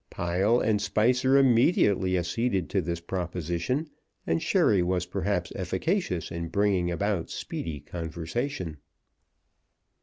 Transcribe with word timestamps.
Pile 0.09 0.59
and 0.59 0.81
Spicer 0.81 1.37
immediately 1.37 2.17
acceded 2.17 2.71
to 2.71 2.81
this 2.81 2.99
proposition, 2.99 3.87
and 4.25 4.41
sherry 4.41 4.81
was 4.81 5.05
perhaps 5.05 5.53
efficacious 5.55 6.31
in 6.31 6.47
bringing 6.47 6.89
about 6.89 7.29
speedy 7.29 7.79
conversation. 7.81 8.77